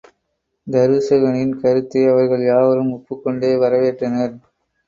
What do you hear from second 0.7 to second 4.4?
தருசகனின் கருத்தை அவர்கள் யாவரும் ஒப்புக் கொண்டு வரவேற்றனர்.